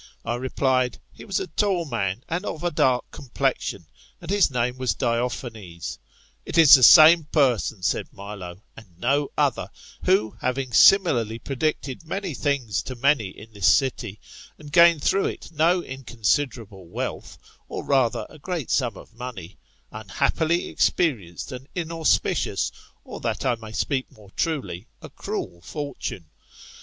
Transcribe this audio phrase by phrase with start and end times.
[0.25, 0.97] I replied.
[1.13, 3.85] He was a tall man, and of a dark complexion,
[4.19, 5.99] and his name was Diophanes.
[6.23, 9.69] '* It is the same person, said Milo, and no other,
[10.05, 14.19] who having similarly predicted many things to many in this city,
[14.57, 17.37] and gained through it no inconsiderable wealth,
[17.69, 19.59] or rather a great sum of money,
[19.91, 22.71] unhappily experienced an inauspicious,
[23.03, 26.31] or, that I may speak more truly, a cruel fortune.